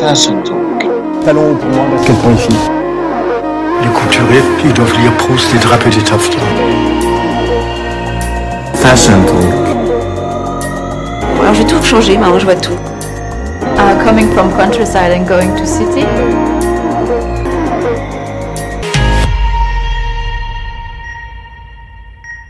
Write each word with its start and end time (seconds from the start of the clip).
Fashion 0.00 0.40
Talk. 0.42 1.24
Talon 1.24 1.56
pour 1.56 1.70
moi, 1.70 1.84
basket 1.90 2.16
pour 2.18 2.30
les 2.30 2.36
filles. 2.36 2.56
Les 3.82 3.88
couturiers, 3.88 4.42
ils 4.64 4.72
doivent 4.72 4.92
lire 5.00 5.12
Proust 5.16 5.52
et 5.54 5.58
draper 5.58 5.90
des 5.90 6.02
taffetas. 6.02 6.38
Fashion 8.74 9.20
Talk. 9.26 9.76
Alors 11.40 11.54
j'ai 11.54 11.64
tout 11.64 11.82
changé, 11.82 12.16
maintenant 12.16 12.38
je 12.38 12.44
vois 12.44 12.54
tout. 12.54 12.78
Uh, 13.76 14.04
coming 14.04 14.30
from 14.30 14.52
countryside 14.52 15.10
and 15.12 15.26
going 15.26 15.56
to 15.56 15.66
city? 15.66 16.04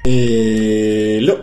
Hello 0.04 1.34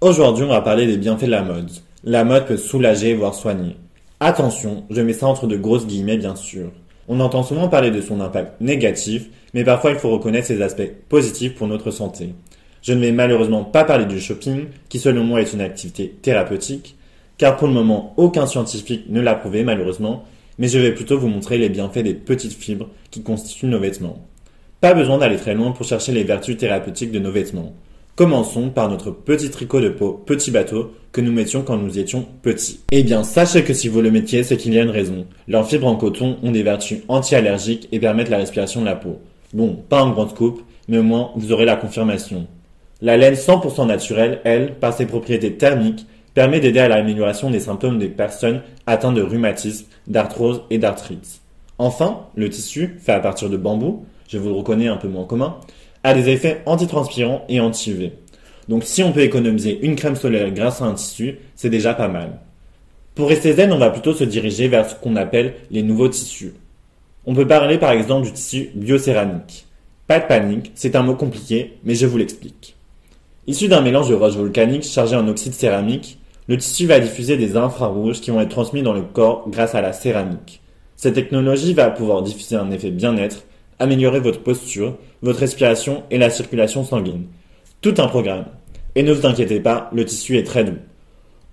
Aujourd'hui, 0.00 0.44
on 0.44 0.48
va 0.48 0.60
parler 0.60 0.86
des 0.86 0.96
bienfaits 0.96 1.26
de 1.26 1.30
la 1.30 1.42
mode. 1.42 1.70
La 2.02 2.24
mode 2.24 2.46
peut 2.46 2.56
soulager, 2.56 3.14
voire 3.14 3.34
soigner. 3.34 3.76
Attention, 4.24 4.84
je 4.88 5.00
mets 5.00 5.14
ça 5.14 5.26
entre 5.26 5.48
de 5.48 5.56
grosses 5.56 5.84
guillemets, 5.84 6.16
bien 6.16 6.36
sûr. 6.36 6.70
On 7.08 7.18
entend 7.18 7.42
souvent 7.42 7.66
parler 7.66 7.90
de 7.90 8.00
son 8.00 8.20
impact 8.20 8.60
négatif, 8.60 9.28
mais 9.52 9.64
parfois 9.64 9.90
il 9.90 9.98
faut 9.98 10.10
reconnaître 10.10 10.46
ses 10.46 10.62
aspects 10.62 10.92
positifs 11.08 11.56
pour 11.56 11.66
notre 11.66 11.90
santé. 11.90 12.32
Je 12.82 12.92
ne 12.92 13.00
vais 13.00 13.10
malheureusement 13.10 13.64
pas 13.64 13.82
parler 13.82 14.04
du 14.04 14.20
shopping, 14.20 14.66
qui 14.88 15.00
selon 15.00 15.24
moi 15.24 15.40
est 15.40 15.52
une 15.52 15.60
activité 15.60 16.14
thérapeutique, 16.22 16.94
car 17.36 17.56
pour 17.56 17.66
le 17.66 17.74
moment 17.74 18.14
aucun 18.16 18.46
scientifique 18.46 19.06
ne 19.08 19.20
l'a 19.20 19.34
prouvé 19.34 19.64
malheureusement, 19.64 20.22
mais 20.56 20.68
je 20.68 20.78
vais 20.78 20.94
plutôt 20.94 21.18
vous 21.18 21.26
montrer 21.26 21.58
les 21.58 21.68
bienfaits 21.68 22.04
des 22.04 22.14
petites 22.14 22.52
fibres 22.52 22.90
qui 23.10 23.24
constituent 23.24 23.66
nos 23.66 23.80
vêtements. 23.80 24.24
Pas 24.80 24.94
besoin 24.94 25.18
d'aller 25.18 25.36
très 25.36 25.54
loin 25.54 25.72
pour 25.72 25.84
chercher 25.84 26.12
les 26.12 26.22
vertus 26.22 26.56
thérapeutiques 26.56 27.10
de 27.10 27.18
nos 27.18 27.32
vêtements. 27.32 27.74
Commençons 28.14 28.68
par 28.68 28.90
notre 28.90 29.10
petit 29.10 29.48
tricot 29.48 29.80
de 29.80 29.88
peau 29.88 30.12
petit 30.12 30.50
bateau 30.50 30.92
que 31.12 31.22
nous 31.22 31.32
mettions 31.32 31.62
quand 31.62 31.78
nous 31.78 31.98
étions 31.98 32.26
petits. 32.42 32.80
Eh 32.90 33.02
bien, 33.02 33.24
sachez 33.24 33.64
que 33.64 33.72
si 33.72 33.88
vous 33.88 34.02
le 34.02 34.10
mettiez, 34.10 34.42
c'est 34.42 34.58
qu'il 34.58 34.74
y 34.74 34.78
a 34.78 34.82
une 34.82 34.90
raison. 34.90 35.24
Leurs 35.48 35.66
fibres 35.66 35.86
en 35.86 35.96
coton 35.96 36.36
ont 36.42 36.50
des 36.50 36.62
vertus 36.62 36.98
anti-allergiques 37.08 37.88
et 37.90 37.98
permettent 37.98 38.28
la 38.28 38.36
respiration 38.36 38.82
de 38.82 38.86
la 38.86 38.96
peau. 38.96 39.18
Bon, 39.54 39.82
pas 39.88 40.02
en 40.02 40.10
grande 40.10 40.34
coupe, 40.34 40.60
mais 40.88 40.98
au 40.98 41.02
moins 41.02 41.30
vous 41.36 41.52
aurez 41.52 41.64
la 41.64 41.76
confirmation. 41.76 42.46
La 43.00 43.16
laine 43.16 43.32
100% 43.32 43.86
naturelle, 43.86 44.42
elle, 44.44 44.74
par 44.74 44.92
ses 44.92 45.06
propriétés 45.06 45.54
thermiques, 45.54 46.06
permet 46.34 46.60
d'aider 46.60 46.80
à 46.80 46.88
l'amélioration 46.88 47.48
des 47.48 47.60
symptômes 47.60 47.98
des 47.98 48.08
personnes 48.08 48.60
atteintes 48.86 49.14
de 49.14 49.22
rhumatisme, 49.22 49.86
d'arthrose 50.06 50.64
et 50.68 50.76
d'arthrite. 50.76 51.40
Enfin, 51.78 52.26
le 52.36 52.50
tissu, 52.50 52.98
fait 53.00 53.12
à 53.12 53.20
partir 53.20 53.48
de 53.48 53.56
bambou, 53.56 54.04
je 54.28 54.36
vous 54.36 54.48
le 54.48 54.54
reconnais 54.54 54.88
un 54.88 54.98
peu 54.98 55.08
moins 55.08 55.24
commun, 55.24 55.56
a 56.04 56.14
des 56.14 56.28
effets 56.28 56.62
antitranspirants 56.66 57.44
et 57.48 57.60
anti-UV. 57.60 58.12
Donc 58.68 58.84
si 58.84 59.02
on 59.02 59.12
peut 59.12 59.20
économiser 59.22 59.78
une 59.82 59.96
crème 59.96 60.16
solaire 60.16 60.50
grâce 60.50 60.82
à 60.82 60.86
un 60.86 60.94
tissu, 60.94 61.38
c'est 61.56 61.70
déjà 61.70 61.94
pas 61.94 62.08
mal. 62.08 62.40
Pour 63.14 63.28
rester 63.28 63.52
zen, 63.52 63.72
on 63.72 63.78
va 63.78 63.90
plutôt 63.90 64.14
se 64.14 64.24
diriger 64.24 64.68
vers 64.68 64.88
ce 64.88 64.94
qu'on 64.94 65.16
appelle 65.16 65.54
les 65.70 65.82
nouveaux 65.82 66.08
tissus. 66.08 66.54
On 67.26 67.34
peut 67.34 67.46
parler 67.46 67.78
par 67.78 67.92
exemple 67.92 68.26
du 68.26 68.32
tissu 68.32 68.70
biocéramique. 68.74 69.66
Pas 70.06 70.18
de 70.18 70.26
panique, 70.26 70.72
c'est 70.74 70.96
un 70.96 71.02
mot 71.02 71.14
compliqué, 71.14 71.74
mais 71.84 71.94
je 71.94 72.06
vous 72.06 72.18
l'explique. 72.18 72.74
Issu 73.46 73.68
d'un 73.68 73.80
mélange 73.80 74.08
de 74.08 74.14
roches 74.14 74.36
volcaniques 74.36 74.84
chargées 74.84 75.16
en 75.16 75.28
oxyde 75.28 75.52
céramique, 75.52 76.18
le 76.48 76.56
tissu 76.56 76.86
va 76.86 77.00
diffuser 77.00 77.36
des 77.36 77.56
infrarouges 77.56 78.20
qui 78.20 78.30
vont 78.30 78.40
être 78.40 78.48
transmis 78.48 78.82
dans 78.82 78.92
le 78.92 79.02
corps 79.02 79.44
grâce 79.48 79.74
à 79.74 79.80
la 79.80 79.92
céramique. 79.92 80.60
Cette 80.96 81.14
technologie 81.14 81.74
va 81.74 81.90
pouvoir 81.90 82.22
diffuser 82.22 82.56
un 82.56 82.70
effet 82.70 82.90
bien-être, 82.90 83.44
améliorer 83.78 84.20
votre 84.20 84.42
posture, 84.42 84.96
votre 85.22 85.40
respiration 85.40 86.02
et 86.10 86.18
la 86.18 86.30
circulation 86.30 86.84
sanguine. 86.84 87.26
Tout 87.80 87.94
un 87.98 88.08
programme. 88.08 88.46
Et 88.94 89.02
ne 89.02 89.12
vous 89.12 89.26
inquiétez 89.26 89.60
pas, 89.60 89.90
le 89.92 90.04
tissu 90.04 90.36
est 90.36 90.44
très 90.44 90.64
doux. 90.64 90.78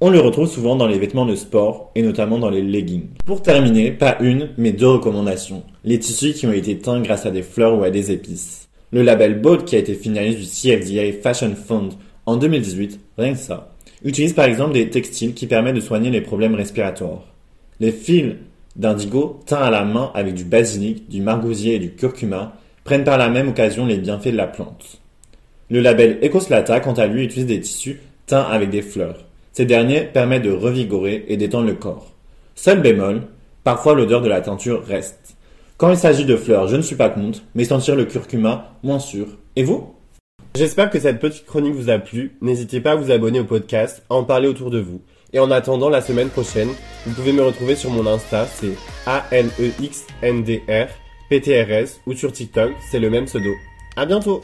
On 0.01 0.09
le 0.09 0.19
retrouve 0.19 0.49
souvent 0.49 0.77
dans 0.77 0.87
les 0.87 0.97
vêtements 0.97 1.25
de 1.25 1.35
sport 1.35 1.91
et 1.93 2.01
notamment 2.01 2.37
dans 2.37 2.49
les 2.49 2.61
leggings. 2.61 3.07
Pour 3.25 3.41
terminer, 3.41 3.91
pas 3.91 4.17
une, 4.21 4.49
mais 4.57 4.71
deux 4.71 4.87
recommandations. 4.87 5.63
Les 5.83 5.99
tissus 5.99 6.33
qui 6.33 6.47
ont 6.47 6.53
été 6.53 6.77
teints 6.77 7.01
grâce 7.01 7.25
à 7.25 7.31
des 7.31 7.43
fleurs 7.43 7.77
ou 7.77 7.83
à 7.83 7.89
des 7.89 8.11
épices. 8.11 8.69
Le 8.91 9.01
label 9.01 9.41
Bold 9.41 9.65
qui 9.65 9.75
a 9.75 9.79
été 9.79 9.93
finaliste 9.95 10.39
du 10.39 10.45
CFDA 10.45 11.21
Fashion 11.21 11.53
Fund 11.53 11.89
en 12.25 12.37
2018, 12.37 12.99
rien 13.17 13.33
que 13.33 13.39
ça, 13.39 13.71
utilise 14.03 14.33
par 14.33 14.45
exemple 14.45 14.73
des 14.73 14.89
textiles 14.89 15.33
qui 15.33 15.47
permettent 15.47 15.75
de 15.75 15.81
soigner 15.81 16.11
les 16.11 16.21
problèmes 16.21 16.55
respiratoires. 16.55 17.25
Les 17.79 17.91
fils 17.91 18.35
d'indigo 18.75 19.39
teints 19.45 19.61
à 19.61 19.69
la 19.69 19.83
main 19.83 20.11
avec 20.13 20.33
du 20.33 20.43
basilic, 20.43 21.09
du 21.09 21.21
margousier 21.21 21.75
et 21.75 21.79
du 21.79 21.91
curcuma 21.91 22.53
prennent 22.83 23.03
par 23.03 23.17
la 23.17 23.29
même 23.29 23.49
occasion 23.49 23.85
les 23.85 23.97
bienfaits 23.97 24.31
de 24.31 24.37
la 24.37 24.47
plante. 24.47 24.99
Le 25.69 25.81
label 25.81 26.17
Ecoslata, 26.23 26.79
quant 26.79 26.93
à 26.93 27.05
lui, 27.05 27.23
utilise 27.23 27.45
des 27.45 27.59
tissus 27.59 28.01
teints 28.25 28.47
avec 28.49 28.69
des 28.69 28.81
fleurs. 28.81 29.25
Ces 29.53 29.65
derniers 29.65 30.01
permettent 30.01 30.43
de 30.43 30.51
revigorer 30.51 31.25
et 31.27 31.37
d'étendre 31.37 31.67
le 31.67 31.75
corps. 31.75 32.13
Seul 32.55 32.81
bémol, 32.81 33.21
parfois 33.63 33.93
l'odeur 33.93 34.21
de 34.21 34.29
la 34.29 34.41
teinture 34.41 34.83
reste. 34.83 35.35
Quand 35.77 35.91
il 35.91 35.97
s'agit 35.97 36.25
de 36.25 36.35
fleurs, 36.35 36.67
je 36.67 36.75
ne 36.75 36.81
suis 36.81 36.95
pas 36.95 37.09
contre, 37.09 37.39
mais 37.55 37.63
sentir 37.63 37.95
le 37.95 38.05
curcuma, 38.05 38.73
moins 38.83 38.99
sûr. 38.99 39.27
Et 39.55 39.63
vous? 39.63 39.93
J'espère 40.55 40.89
que 40.89 40.99
cette 40.99 41.19
petite 41.19 41.45
chronique 41.45 41.75
vous 41.75 41.89
a 41.89 41.99
plu. 41.99 42.35
N'hésitez 42.41 42.81
pas 42.81 42.91
à 42.91 42.95
vous 42.95 43.11
abonner 43.11 43.39
au 43.39 43.45
podcast, 43.45 44.03
à 44.09 44.15
en 44.15 44.23
parler 44.23 44.47
autour 44.47 44.71
de 44.71 44.79
vous. 44.79 45.01
Et 45.33 45.39
en 45.39 45.51
attendant 45.51 45.89
la 45.89 46.01
semaine 46.01 46.29
prochaine, 46.29 46.69
vous 47.05 47.13
pouvez 47.13 47.33
me 47.33 47.43
retrouver 47.43 47.75
sur 47.75 47.91
mon 47.91 48.05
Insta, 48.07 48.47
c'est 48.47 48.75
A-L-E-X-N-D-R, 49.05 50.87
PTRS, 51.29 51.99
ou 52.07 52.13
sur 52.13 52.31
TikTok, 52.31 52.71
c'est 52.89 52.99
le 52.99 53.09
même 53.09 53.25
pseudo. 53.25 53.51
À 53.95 54.05
bientôt! 54.05 54.41